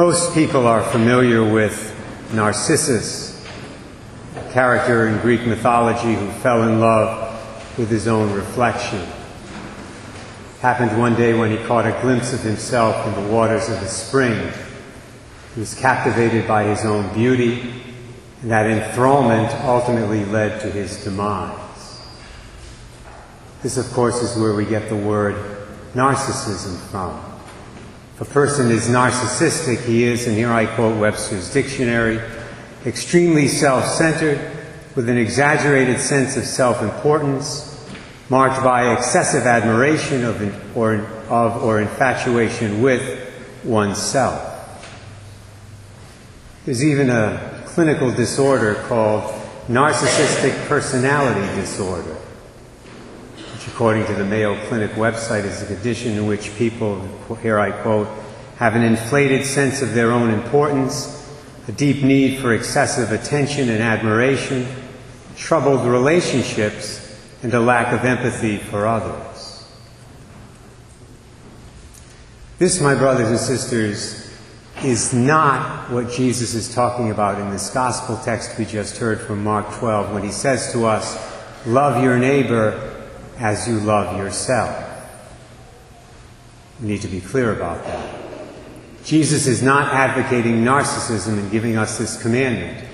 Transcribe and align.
Most 0.00 0.32
people 0.32 0.66
are 0.66 0.82
familiar 0.82 1.44
with 1.44 1.94
Narcissus, 2.32 3.46
a 4.34 4.50
character 4.50 5.08
in 5.08 5.20
Greek 5.20 5.46
mythology 5.46 6.14
who 6.14 6.30
fell 6.40 6.62
in 6.66 6.80
love 6.80 7.76
with 7.76 7.90
his 7.90 8.08
own 8.08 8.32
reflection. 8.32 9.00
It 9.00 10.60
Happened 10.62 10.98
one 10.98 11.16
day 11.16 11.34
when 11.34 11.50
he 11.50 11.62
caught 11.64 11.86
a 11.86 12.00
glimpse 12.00 12.32
of 12.32 12.40
himself 12.40 13.06
in 13.08 13.22
the 13.22 13.30
waters 13.30 13.68
of 13.68 13.74
a 13.82 13.88
spring. 13.88 14.50
He 15.54 15.60
was 15.60 15.74
captivated 15.74 16.48
by 16.48 16.64
his 16.64 16.86
own 16.86 17.12
beauty, 17.12 17.60
and 18.40 18.50
that 18.50 18.64
enthrallment 18.64 19.52
ultimately 19.66 20.24
led 20.24 20.62
to 20.62 20.70
his 20.70 21.04
demise. 21.04 22.00
This, 23.62 23.76
of 23.76 23.92
course, 23.92 24.22
is 24.22 24.40
where 24.40 24.54
we 24.54 24.64
get 24.64 24.88
the 24.88 24.96
word 24.96 25.34
narcissism 25.92 26.78
from. 26.90 27.29
A 28.20 28.24
person 28.26 28.70
is 28.70 28.86
narcissistic, 28.86 29.82
he 29.86 30.04
is, 30.04 30.26
and 30.26 30.36
here 30.36 30.52
I 30.52 30.66
quote 30.66 31.00
Webster's 31.00 31.50
dictionary, 31.50 32.20
extremely 32.84 33.48
self 33.48 33.86
centered, 33.86 34.38
with 34.94 35.08
an 35.08 35.16
exaggerated 35.16 35.98
sense 36.00 36.36
of 36.36 36.44
self 36.44 36.82
importance, 36.82 37.82
marked 38.28 38.62
by 38.62 38.92
excessive 38.92 39.44
admiration 39.44 40.22
of 40.22 40.76
or, 40.76 40.96
of 41.30 41.64
or 41.64 41.80
infatuation 41.80 42.82
with 42.82 43.32
oneself. 43.64 44.48
There's 46.66 46.84
even 46.84 47.08
a 47.08 47.62
clinical 47.68 48.12
disorder 48.12 48.74
called 48.86 49.32
narcissistic 49.66 50.68
personality 50.68 51.58
disorder 51.58 52.19
which 53.60 53.68
according 53.68 54.06
to 54.06 54.14
the 54.14 54.24
Mayo 54.24 54.56
Clinic 54.68 54.92
website 54.92 55.44
is 55.44 55.60
a 55.60 55.66
condition 55.66 56.12
in 56.12 56.26
which 56.26 56.54
people, 56.56 57.06
here 57.42 57.58
I 57.58 57.70
quote, 57.70 58.08
have 58.56 58.74
an 58.74 58.82
inflated 58.82 59.44
sense 59.44 59.82
of 59.82 59.92
their 59.92 60.12
own 60.12 60.30
importance, 60.30 61.30
a 61.68 61.72
deep 61.72 62.02
need 62.02 62.40
for 62.40 62.54
excessive 62.54 63.12
attention 63.12 63.68
and 63.68 63.82
admiration, 63.82 64.66
troubled 65.36 65.86
relationships, 65.86 67.14
and 67.42 67.52
a 67.52 67.60
lack 67.60 67.92
of 67.92 68.02
empathy 68.06 68.56
for 68.56 68.86
others. 68.86 69.66
This, 72.58 72.80
my 72.80 72.94
brothers 72.94 73.28
and 73.28 73.38
sisters, 73.38 74.34
is 74.82 75.12
not 75.12 75.90
what 75.90 76.10
Jesus 76.10 76.54
is 76.54 76.74
talking 76.74 77.10
about 77.10 77.38
in 77.38 77.50
this 77.50 77.68
gospel 77.68 78.18
text 78.24 78.58
we 78.58 78.64
just 78.64 78.96
heard 78.96 79.20
from 79.20 79.44
Mark 79.44 79.70
12 79.74 80.14
when 80.14 80.22
he 80.22 80.32
says 80.32 80.72
to 80.72 80.86
us, 80.86 81.28
Love 81.66 82.02
your 82.02 82.18
neighbor 82.18 82.89
as 83.40 83.66
you 83.66 83.80
love 83.80 84.18
yourself. 84.18 84.86
We 86.80 86.88
need 86.88 87.00
to 87.00 87.08
be 87.08 87.20
clear 87.20 87.56
about 87.56 87.84
that. 87.84 88.16
Jesus 89.02 89.46
is 89.46 89.62
not 89.62 89.92
advocating 89.92 90.62
narcissism 90.62 91.38
and 91.38 91.50
giving 91.50 91.76
us 91.76 91.96
this 91.96 92.20
commandment, 92.20 92.86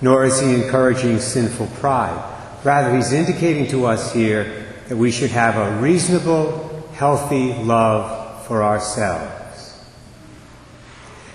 nor 0.00 0.24
is 0.24 0.40
he 0.40 0.54
encouraging 0.54 1.20
sinful 1.20 1.66
pride. 1.78 2.30
Rather, 2.64 2.96
he's 2.96 3.12
indicating 3.12 3.68
to 3.68 3.86
us 3.86 4.12
here 4.14 4.66
that 4.88 4.96
we 4.96 5.10
should 5.10 5.30
have 5.30 5.56
a 5.56 5.80
reasonable, 5.80 6.88
healthy 6.94 7.52
love 7.52 8.46
for 8.46 8.62
ourselves. 8.62 9.78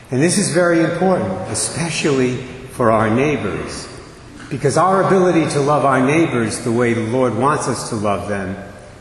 And 0.09 0.21
this 0.21 0.37
is 0.37 0.53
very 0.53 0.83
important, 0.83 1.31
especially 1.51 2.37
for 2.71 2.91
our 2.91 3.09
neighbors. 3.09 3.87
Because 4.49 4.77
our 4.77 5.03
ability 5.03 5.49
to 5.51 5.59
love 5.59 5.83
our 5.83 6.05
neighbors 6.05 6.59
the 6.61 6.71
way 6.71 6.93
the 6.93 7.01
Lord 7.01 7.35
wants 7.35 7.67
us 7.67 7.89
to 7.89 7.95
love 7.95 8.29
them 8.29 8.55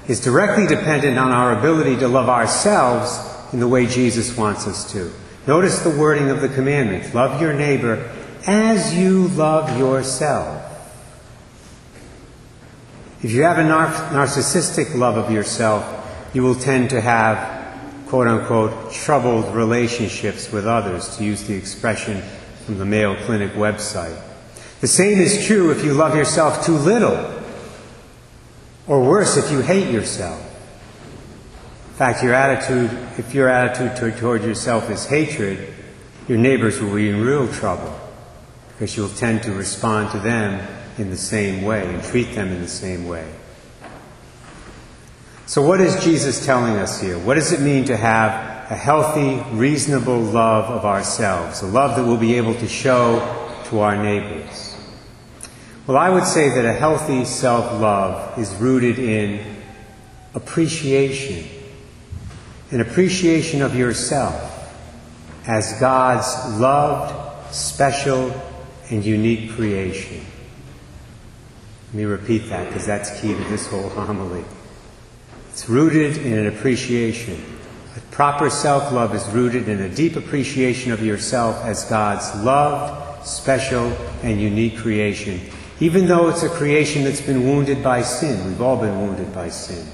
is 0.08 0.20
directly 0.20 0.66
dependent 0.66 1.19
on 1.19 1.30
our 1.30 1.56
ability 1.58 1.97
to 1.98 2.08
love 2.08 2.28
ourselves 2.28 3.19
in 3.52 3.61
the 3.61 3.69
way 3.69 3.86
Jesus 3.86 4.36
wants 4.36 4.67
us 4.67 4.91
to. 4.92 5.12
Notice 5.46 5.80
the 5.80 5.90
wording 5.90 6.30
of 6.30 6.40
the 6.40 6.48
commandment 6.48 7.14
love 7.14 7.40
your 7.40 7.52
neighbor 7.52 8.11
as 8.46 8.95
you 8.95 9.29
love 9.29 9.79
yourself. 9.79 10.62
If 13.23 13.30
you 13.30 13.42
have 13.42 13.58
a 13.58 13.64
nar- 13.64 13.92
narcissistic 14.11 14.95
love 14.95 15.17
of 15.17 15.30
yourself, 15.30 15.84
you 16.34 16.42
will 16.42 16.55
tend 16.55 16.90
to 16.90 17.01
have, 17.01 18.08
quote 18.08 18.27
unquote, 18.27 18.92
troubled 18.92 19.55
relationships 19.55 20.52
with 20.52 20.67
others, 20.67 21.17
to 21.17 21.24
use 21.24 21.45
the 21.45 21.55
expression 21.55 22.23
from 22.64 22.78
the 22.78 22.84
Mayo 22.84 23.14
Clinic 23.24 23.52
website. 23.52 24.20
The 24.81 24.89
same 24.89 25.19
is 25.19 25.47
true 25.47 25.70
if 25.70 25.85
you 25.85 25.95
love 25.95 26.14
yourself 26.14 26.64
too 26.64 26.77
little, 26.77 27.33
or 28.87 29.03
worse, 29.03 29.37
if 29.37 29.51
you 29.51 29.61
hate 29.61 29.91
yourself. 29.91 30.42
In 31.89 31.95
fact, 31.95 32.23
your 32.23 32.35
attitude, 32.35 32.91
if 33.19 33.33
your 33.33 33.48
attitude 33.48 34.19
toward 34.19 34.42
yourself 34.42 34.91
is 34.91 35.07
hatred, 35.07 35.73
your 36.29 36.37
neighbors 36.37 36.81
will 36.81 36.95
be 36.95 37.09
in 37.09 37.23
real 37.23 37.51
trouble 37.53 37.98
because 38.69 38.97
you'll 38.97 39.09
tend 39.09 39.42
to 39.45 39.53
respond 39.53 40.11
to 40.11 40.19
them 40.19 40.67
in 40.98 41.08
the 41.08 41.17
same 41.17 41.64
way 41.64 41.87
and 41.87 42.03
treat 42.03 42.35
them 42.35 42.48
in 42.48 42.61
the 42.61 42.69
same 42.69 43.08
way. 43.08 43.27
So, 45.47 45.63
what 45.63 45.81
is 45.81 46.03
Jesus 46.05 46.45
telling 46.45 46.77
us 46.77 47.01
here? 47.01 47.19
What 47.19 47.35
does 47.35 47.53
it 47.53 47.61
mean 47.61 47.85
to 47.87 47.97
have 47.97 48.70
a 48.70 48.75
healthy, 48.75 49.43
reasonable 49.57 50.20
love 50.20 50.64
of 50.64 50.85
ourselves? 50.85 51.63
A 51.63 51.67
love 51.67 51.97
that 51.97 52.05
we'll 52.05 52.17
be 52.17 52.35
able 52.35 52.55
to 52.55 52.69
show 52.69 53.45
to 53.70 53.80
our 53.80 54.02
neighbors? 54.02 54.77
Well, 55.86 55.96
I 55.96 56.10
would 56.10 56.27
say 56.27 56.48
that 56.48 56.64
a 56.64 56.72
healthy 56.72 57.24
self 57.24 57.80
love 57.80 58.38
is 58.38 58.54
rooted 58.56 58.98
in 58.98 59.56
appreciation, 60.34 61.48
an 62.70 62.80
appreciation 62.80 63.62
of 63.62 63.77
yourself 63.77 64.52
as 65.46 65.78
God's 65.78 66.58
loved, 66.58 67.54
special, 67.54 68.32
and 68.90 69.04
unique 69.04 69.52
creation. 69.52 70.24
Let 71.88 71.94
me 71.94 72.04
repeat 72.04 72.48
that 72.48 72.68
because 72.68 72.84
that's 72.84 73.20
key 73.20 73.34
to 73.34 73.44
this 73.44 73.68
whole 73.68 73.88
homily. 73.90 74.44
It's 75.50 75.68
rooted 75.68 76.18
in 76.18 76.34
an 76.34 76.48
appreciation. 76.48 77.40
A 77.96 78.00
proper 78.10 78.50
self 78.50 78.92
love 78.92 79.14
is 79.14 79.27
rooted 79.28 79.68
in 79.68 79.80
a 79.80 79.88
deep 79.88 80.16
appreciation 80.16 80.92
of 80.92 81.02
yourself 81.04 81.64
as 81.64 81.84
God's 81.84 82.34
loved, 82.42 83.05
special, 83.27 83.87
and 84.23 84.41
unique 84.41 84.79
creation 84.79 85.41
even 85.81 86.07
though 86.07 86.29
it's 86.29 86.42
a 86.42 86.48
creation 86.48 87.05
that's 87.05 87.20
been 87.20 87.45
wounded 87.45 87.83
by 87.83 88.03
sin. 88.03 88.47
We've 88.47 88.63
all 88.63 88.79
been 88.79 88.98
wounded 89.01 89.33
by 89.35 89.51
sin. 89.51 89.87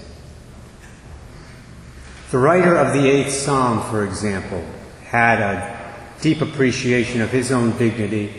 The 2.30 2.38
writer 2.38 2.76
of 2.76 2.94
the 2.94 3.08
eighth 3.08 3.32
psalm, 3.32 3.82
for 3.90 4.04
example, 4.04 4.64
had 5.04 5.40
a 5.40 5.94
deep 6.20 6.40
appreciation 6.40 7.20
of 7.20 7.30
his 7.30 7.50
own 7.50 7.76
dignity 7.76 8.32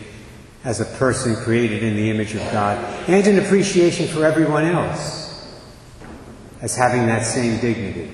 as 0.64 0.80
a 0.80 0.86
person 0.96 1.36
created 1.36 1.82
in 1.82 1.94
the 1.94 2.10
image 2.10 2.34
of 2.34 2.40
God, 2.50 2.78
and 3.08 3.26
an 3.26 3.44
appreciation 3.44 4.08
for 4.08 4.24
everyone 4.24 4.64
else 4.64 5.54
as 6.62 6.74
having 6.74 7.06
that 7.06 7.26
same 7.26 7.60
dignity. 7.60 8.10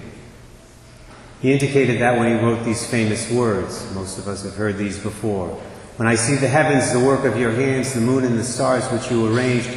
He 1.41 1.53
indicated 1.53 2.01
that 2.01 2.19
when 2.19 2.37
he 2.37 2.45
wrote 2.45 2.65
these 2.65 2.85
famous 2.85 3.31
words. 3.31 3.95
Most 3.95 4.19
of 4.19 4.27
us 4.27 4.43
have 4.43 4.57
heard 4.57 4.77
these 4.77 4.99
before. 4.99 5.59
When 6.01 6.09
I 6.09 6.15
see 6.15 6.37
the 6.37 6.49
heavens, 6.49 6.95
the 6.95 6.99
work 6.99 7.27
of 7.27 7.39
your 7.39 7.53
hands, 7.53 7.93
the 7.93 8.01
moon 8.01 8.25
and 8.25 8.39
the 8.39 8.43
stars 8.43 8.91
which 8.91 9.11
you 9.11 9.27
arranged, 9.27 9.69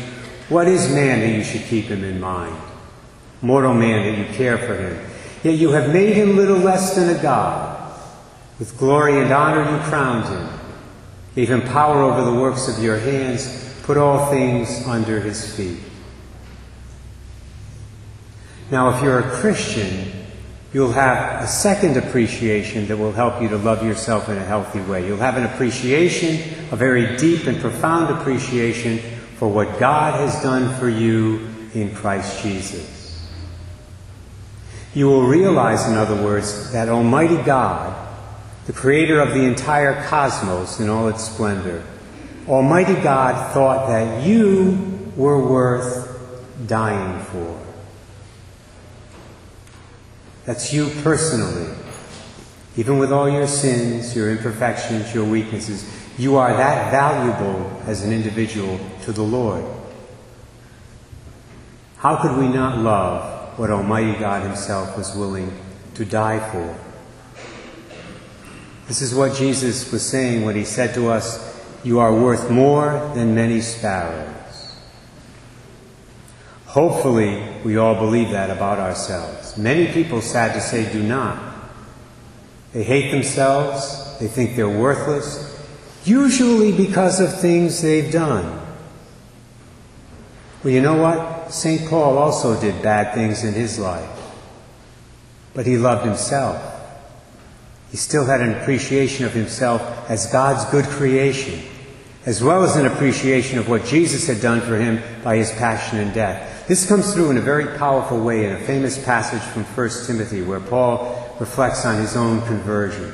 what 0.47 0.69
is 0.69 0.89
man 0.89 1.19
that 1.19 1.37
you 1.37 1.43
should 1.43 1.63
keep 1.63 1.87
him 1.87 2.01
in 2.05 2.21
mind? 2.21 2.55
Mortal 3.41 3.73
man 3.73 4.03
that 4.03 4.17
you 4.17 4.33
care 4.33 4.57
for 4.57 4.73
him. 4.73 5.05
Yet 5.43 5.55
you 5.55 5.71
have 5.71 5.91
made 5.91 6.13
him 6.13 6.37
little 6.37 6.59
less 6.59 6.95
than 6.95 7.13
a 7.13 7.21
god. 7.21 7.99
With 8.57 8.77
glory 8.77 9.19
and 9.19 9.33
honor 9.33 9.69
you 9.69 9.83
crowned 9.83 10.23
him. 10.29 10.47
Gave 11.35 11.49
him 11.49 11.61
power 11.61 12.01
over 12.03 12.23
the 12.23 12.39
works 12.39 12.69
of 12.69 12.81
your 12.81 12.99
hands, 12.99 13.75
put 13.83 13.97
all 13.97 14.31
things 14.31 14.87
under 14.87 15.19
his 15.19 15.53
feet. 15.53 15.79
Now, 18.71 18.95
if 18.95 19.03
you're 19.03 19.19
a 19.19 19.29
Christian, 19.29 20.22
You'll 20.73 20.91
have 20.93 21.43
a 21.43 21.47
second 21.47 21.97
appreciation 21.97 22.87
that 22.87 22.97
will 22.97 23.11
help 23.11 23.39
you 23.43 23.47
to 23.49 23.57
love 23.57 23.85
yourself 23.85 24.27
in 24.27 24.37
a 24.37 24.43
healthy 24.43 24.81
way. 24.81 25.05
You'll 25.05 25.17
have 25.17 25.37
an 25.37 25.45
appreciation, 25.45 26.33
a 26.71 26.75
very 26.75 27.15
deep 27.17 27.45
and 27.45 27.59
profound 27.61 28.19
appreciation 28.19 28.97
for 29.37 29.47
what 29.47 29.79
God 29.79 30.19
has 30.19 30.41
done 30.41 30.73
for 30.79 30.89
you 30.89 31.47
in 31.75 31.93
Christ 31.93 32.41
Jesus. 32.41 33.29
You 34.95 35.05
will 35.07 35.27
realize, 35.27 35.87
in 35.87 35.95
other 35.95 36.21
words, 36.23 36.71
that 36.71 36.89
Almighty 36.89 37.41
God, 37.43 37.95
the 38.65 38.73
creator 38.73 39.19
of 39.19 39.35
the 39.35 39.43
entire 39.43 40.03
cosmos 40.07 40.79
in 40.79 40.89
all 40.89 41.07
its 41.07 41.23
splendor, 41.23 41.83
Almighty 42.47 42.95
God 42.95 43.53
thought 43.53 43.87
that 43.89 44.25
you 44.25 45.11
were 45.15 45.47
worth 45.47 46.09
dying 46.65 47.23
for. 47.25 47.59
That's 50.45 50.73
you 50.73 50.89
personally. 51.01 51.73
Even 52.75 52.97
with 52.97 53.11
all 53.11 53.29
your 53.29 53.47
sins, 53.47 54.15
your 54.15 54.31
imperfections, 54.31 55.13
your 55.13 55.25
weaknesses, 55.25 55.89
you 56.17 56.35
are 56.37 56.55
that 56.55 56.91
valuable 56.91 57.81
as 57.85 58.03
an 58.03 58.11
individual 58.11 58.79
to 59.03 59.11
the 59.11 59.21
Lord. 59.21 59.63
How 61.97 62.21
could 62.21 62.37
we 62.37 62.47
not 62.47 62.79
love 62.79 63.57
what 63.57 63.69
Almighty 63.69 64.19
God 64.19 64.43
Himself 64.43 64.97
was 64.97 65.15
willing 65.15 65.57
to 65.95 66.03
die 66.03 66.39
for? 66.51 66.77
This 68.87 69.01
is 69.01 69.15
what 69.15 69.35
Jesus 69.35 69.91
was 69.91 70.05
saying 70.05 70.43
when 70.43 70.55
he 70.55 70.65
said 70.65 70.93
to 70.95 71.09
us, 71.09 71.57
You 71.83 71.99
are 71.99 72.13
worth 72.13 72.51
more 72.51 73.11
than 73.15 73.33
many 73.33 73.61
sparrows. 73.61 74.32
Hopefully, 76.73 77.39
we 77.63 77.77
all 77.77 77.93
believe 77.93 78.31
that 78.31 78.49
about 78.49 78.79
ourselves. 78.79 79.55
Many 79.59 79.93
people, 79.93 80.21
sad 80.21 80.55
to 80.55 80.59
say, 80.59 80.91
do 80.91 81.03
not. 81.03 81.39
They 82.73 82.81
hate 82.81 83.11
themselves, 83.11 84.17
they 84.19 84.27
think 84.27 84.55
they're 84.55 84.67
worthless, 84.67 85.55
usually 86.03 86.71
because 86.71 87.19
of 87.19 87.39
things 87.39 87.79
they've 87.83 88.11
done. 88.11 88.59
Well, 90.63 90.73
you 90.73 90.81
know 90.81 90.99
what? 90.99 91.53
St. 91.53 91.87
Paul 91.87 92.17
also 92.17 92.59
did 92.59 92.81
bad 92.81 93.13
things 93.13 93.43
in 93.43 93.53
his 93.53 93.77
life, 93.77 94.09
but 95.53 95.67
he 95.67 95.77
loved 95.77 96.07
himself. 96.07 96.59
He 97.91 97.97
still 97.97 98.25
had 98.25 98.41
an 98.41 98.59
appreciation 98.59 99.25
of 99.25 99.33
himself 99.33 100.09
as 100.09 100.25
God's 100.31 100.65
good 100.71 100.85
creation, 100.85 101.61
as 102.25 102.43
well 102.43 102.63
as 102.63 102.77
an 102.77 102.87
appreciation 102.87 103.59
of 103.59 103.69
what 103.69 103.85
Jesus 103.85 104.25
had 104.25 104.41
done 104.41 104.61
for 104.61 104.75
him 104.75 105.03
by 105.23 105.35
his 105.35 105.51
passion 105.51 105.99
and 105.99 106.11
death. 106.11 106.49
This 106.65 106.87
comes 106.87 107.13
through 107.13 107.31
in 107.31 107.37
a 107.37 107.41
very 107.41 107.77
powerful 107.77 108.19
way 108.21 108.45
in 108.45 108.53
a 108.53 108.59
famous 108.59 109.03
passage 109.03 109.41
from 109.41 109.63
1 109.63 109.89
Timothy 110.07 110.41
where 110.41 110.61
Paul 110.61 111.35
reflects 111.41 111.85
on 111.85 111.99
his 111.99 112.15
own 112.15 112.41
conversion. 112.43 113.13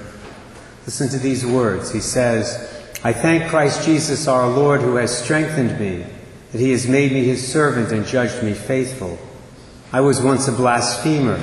Listen 0.86 1.10
to 1.10 1.18
these 1.18 1.44
words. 1.44 1.92
He 1.92 2.00
says, 2.00 2.80
I 3.04 3.12
thank 3.12 3.50
Christ 3.50 3.86
Jesus 3.86 4.28
our 4.28 4.48
Lord 4.48 4.82
who 4.82 4.98
has 4.98 5.18
strengthened 5.18 5.80
me 5.80 6.06
that 6.52 6.62
he 6.62 6.70
has 6.72 6.88
made 6.88 7.12
me 7.12 7.24
his 7.24 7.46
servant 7.46 7.92
and 7.92 8.06
judged 8.06 8.44
me 8.44 8.54
faithful. 8.54 9.18
I 9.92 10.02
was 10.02 10.22
once 10.22 10.48
a 10.48 10.52
blasphemer, 10.52 11.42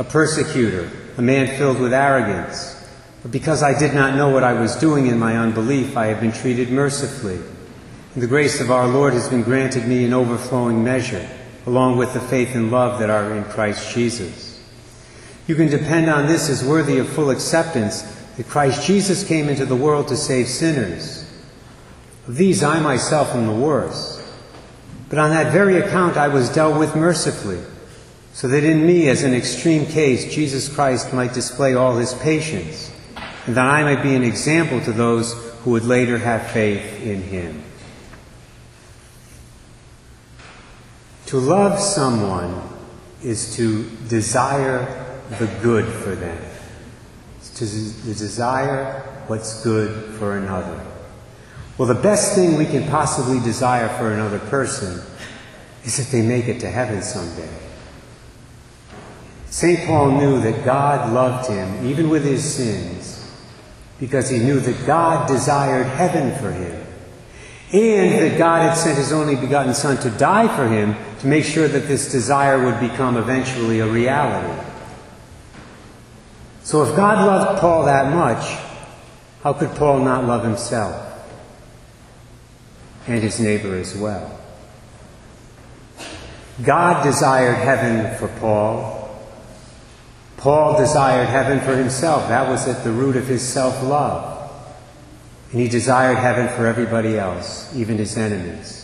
a 0.00 0.04
persecutor, 0.04 0.90
a 1.16 1.22
man 1.22 1.56
filled 1.56 1.78
with 1.78 1.92
arrogance. 1.92 2.84
But 3.22 3.30
because 3.30 3.62
I 3.62 3.78
did 3.78 3.94
not 3.94 4.16
know 4.16 4.30
what 4.30 4.42
I 4.42 4.54
was 4.54 4.74
doing 4.74 5.06
in 5.06 5.20
my 5.20 5.38
unbelief, 5.38 5.96
I 5.96 6.06
have 6.06 6.20
been 6.20 6.32
treated 6.32 6.70
mercifully. 6.70 7.38
And 8.14 8.22
the 8.22 8.26
grace 8.26 8.60
of 8.60 8.72
our 8.72 8.88
Lord 8.88 9.12
has 9.12 9.28
been 9.28 9.42
granted 9.42 9.86
me 9.86 10.04
in 10.04 10.12
overflowing 10.12 10.82
measure, 10.82 11.28
along 11.66 11.96
with 11.96 12.12
the 12.12 12.20
faith 12.20 12.54
and 12.54 12.70
love 12.70 12.98
that 13.00 13.10
are 13.10 13.32
in 13.34 13.44
Christ 13.44 13.94
Jesus. 13.94 14.62
You 15.46 15.54
can 15.54 15.68
depend 15.68 16.08
on 16.08 16.26
this 16.26 16.48
as 16.48 16.64
worthy 16.64 16.98
of 16.98 17.08
full 17.08 17.30
acceptance 17.30 18.02
that 18.36 18.48
Christ 18.48 18.86
Jesus 18.86 19.26
came 19.26 19.48
into 19.48 19.66
the 19.66 19.76
world 19.76 20.08
to 20.08 20.16
save 20.16 20.48
sinners. 20.48 21.20
Of 22.26 22.36
these 22.36 22.62
I 22.62 22.80
myself 22.80 23.34
am 23.34 23.46
the 23.46 23.52
worst. 23.52 24.22
But 25.08 25.18
on 25.18 25.30
that 25.30 25.52
very 25.52 25.78
account 25.78 26.16
I 26.16 26.28
was 26.28 26.52
dealt 26.52 26.78
with 26.78 26.96
mercifully, 26.96 27.60
so 28.32 28.48
that 28.48 28.64
in 28.64 28.86
me, 28.86 29.08
as 29.08 29.22
an 29.22 29.34
extreme 29.34 29.86
case, 29.86 30.34
Jesus 30.34 30.68
Christ 30.68 31.12
might 31.12 31.34
display 31.34 31.74
all 31.74 31.96
his 31.96 32.14
patience, 32.14 32.90
and 33.46 33.54
that 33.54 33.66
I 33.66 33.84
might 33.84 34.02
be 34.02 34.14
an 34.16 34.24
example 34.24 34.80
to 34.80 34.92
those 34.92 35.34
who 35.62 35.70
would 35.72 35.84
later 35.84 36.18
have 36.18 36.50
faith 36.50 37.02
in 37.02 37.22
him. 37.22 37.62
To 41.34 41.40
love 41.40 41.80
someone 41.80 42.62
is 43.20 43.56
to 43.56 43.90
desire 44.08 44.86
the 45.40 45.48
good 45.64 45.84
for 45.84 46.14
them, 46.14 46.40
it's 47.38 47.50
to 47.58 47.64
desire 48.14 49.02
what's 49.26 49.64
good 49.64 50.14
for 50.14 50.38
another. 50.38 50.80
Well, 51.76 51.88
the 51.88 51.96
best 51.96 52.36
thing 52.36 52.56
we 52.56 52.66
can 52.66 52.88
possibly 52.88 53.40
desire 53.40 53.88
for 53.98 54.12
another 54.12 54.38
person 54.38 55.00
is 55.82 55.96
that 55.96 56.16
they 56.16 56.22
make 56.22 56.46
it 56.46 56.60
to 56.60 56.70
heaven 56.70 57.02
someday. 57.02 57.58
St. 59.46 59.88
Paul 59.88 60.12
knew 60.12 60.40
that 60.40 60.64
God 60.64 61.12
loved 61.12 61.50
him, 61.50 61.84
even 61.84 62.10
with 62.10 62.24
his 62.24 62.44
sins, 62.44 63.28
because 63.98 64.30
he 64.30 64.38
knew 64.38 64.60
that 64.60 64.86
God 64.86 65.26
desired 65.26 65.88
heaven 65.88 66.32
for 66.38 66.52
him, 66.52 66.80
and 67.72 68.22
that 68.22 68.38
God 68.38 68.68
had 68.68 68.74
sent 68.74 68.98
his 68.98 69.10
only 69.10 69.34
begotten 69.34 69.74
Son 69.74 69.96
to 69.96 70.10
die 70.10 70.46
for 70.54 70.68
him 70.68 70.94
to 71.24 71.28
make 71.30 71.44
sure 71.44 71.66
that 71.66 71.88
this 71.88 72.12
desire 72.12 72.62
would 72.62 72.78
become 72.78 73.16
eventually 73.16 73.80
a 73.80 73.86
reality. 73.86 74.62
So 76.62 76.84
if 76.84 76.94
God 76.94 77.26
loved 77.26 77.60
Paul 77.60 77.86
that 77.86 78.12
much, 78.12 78.44
how 79.42 79.54
could 79.54 79.70
Paul 79.70 80.04
not 80.04 80.24
love 80.24 80.44
himself? 80.44 81.04
and 83.06 83.22
his 83.22 83.40
neighbor 83.40 83.76
as 83.76 83.96
well. 83.96 84.38
God 86.62 87.02
desired 87.04 87.54
heaven 87.54 88.16
for 88.18 88.28
Paul. 88.38 89.00
Paul 90.36 90.78
desired 90.78 91.26
heaven 91.26 91.60
for 91.60 91.76
himself. 91.76 92.28
That 92.28 92.48
was 92.48 92.68
at 92.68 92.84
the 92.84 92.90
root 92.90 93.16
of 93.16 93.26
his 93.26 93.42
self 93.42 93.82
love. 93.82 94.32
And 95.52 95.60
he 95.60 95.68
desired 95.68 96.16
heaven 96.16 96.48
for 96.56 96.66
everybody 96.66 97.16
else, 97.16 97.74
even 97.74 97.98
his 97.98 98.16
enemies. 98.16 98.83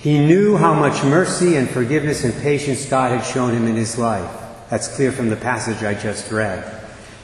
He 0.00 0.18
knew 0.18 0.56
how 0.56 0.72
much 0.72 1.04
mercy 1.04 1.56
and 1.56 1.68
forgiveness 1.68 2.24
and 2.24 2.32
patience 2.42 2.86
God 2.86 3.12
had 3.12 3.22
shown 3.22 3.52
him 3.54 3.68
in 3.68 3.76
his 3.76 3.98
life. 3.98 4.30
That's 4.70 4.88
clear 4.88 5.12
from 5.12 5.28
the 5.28 5.36
passage 5.36 5.82
I 5.82 5.92
just 5.92 6.32
read. 6.32 6.64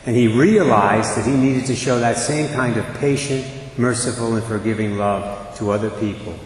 And 0.05 0.14
he 0.14 0.28
realized 0.28 1.17
that 1.17 1.25
he 1.25 1.32
needed 1.32 1.64
to 1.67 1.75
show 1.75 1.99
that 2.00 2.19
same 2.19 2.52
kind 2.52 2.76
of 2.76 2.84
patient, 2.99 3.46
merciful, 3.78 4.34
and 4.34 4.44
forgiving 4.44 4.99
love 4.99 5.56
to 5.56 5.70
other 5.70 5.88
people. 5.88 6.38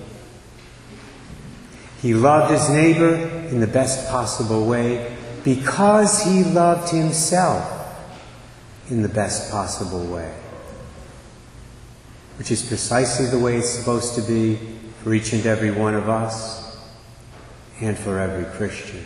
He 2.01 2.15
loved 2.15 2.53
his 2.53 2.71
neighbor 2.71 3.15
in 3.49 3.59
the 3.59 3.67
best 3.67 4.09
possible 4.09 4.67
way 4.67 5.17
because 5.43 6.23
he 6.23 6.45
loved 6.45 6.93
himself 6.93 7.77
in 8.89 9.03
the 9.03 9.09
best 9.09 9.51
possible 9.51 10.05
way, 10.07 10.33
which 12.39 12.53
is 12.53 12.63
precisely 12.63 13.27
the 13.27 13.39
way 13.39 13.57
it's 13.57 13.69
supposed 13.69 14.15
to 14.15 14.23
be 14.23 14.59
for 15.03 15.15
each 15.15 15.33
and 15.33 15.47
every 15.47 15.71
one 15.71 15.95
of 15.95 16.09
us 16.09 16.79
and 17.81 17.99
for 17.99 18.19
every 18.19 18.45
Christian. 18.57 19.05